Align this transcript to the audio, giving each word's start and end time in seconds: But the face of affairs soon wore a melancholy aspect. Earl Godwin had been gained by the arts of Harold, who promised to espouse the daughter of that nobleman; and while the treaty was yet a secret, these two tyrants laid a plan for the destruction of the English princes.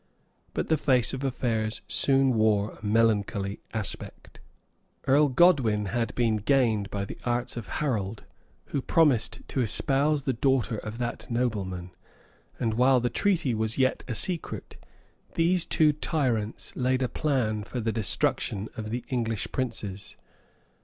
But 0.55 0.67
the 0.67 0.77
face 0.77 1.13
of 1.13 1.23
affairs 1.23 1.83
soon 1.87 2.33
wore 2.33 2.71
a 2.71 2.83
melancholy 2.83 3.59
aspect. 3.71 4.39
Earl 5.05 5.29
Godwin 5.29 5.89
had 5.93 6.15
been 6.15 6.37
gained 6.37 6.89
by 6.89 7.05
the 7.05 7.19
arts 7.23 7.55
of 7.55 7.67
Harold, 7.77 8.23
who 8.69 8.81
promised 8.81 9.41
to 9.49 9.61
espouse 9.61 10.23
the 10.23 10.33
daughter 10.33 10.77
of 10.79 10.97
that 10.97 11.29
nobleman; 11.29 11.91
and 12.59 12.73
while 12.73 12.99
the 12.99 13.11
treaty 13.11 13.53
was 13.53 13.77
yet 13.77 14.03
a 14.07 14.15
secret, 14.15 14.75
these 15.35 15.65
two 15.67 15.93
tyrants 15.93 16.75
laid 16.75 17.03
a 17.03 17.07
plan 17.07 17.63
for 17.63 17.79
the 17.79 17.91
destruction 17.91 18.69
of 18.75 18.89
the 18.89 19.03
English 19.09 19.49
princes. 19.51 20.17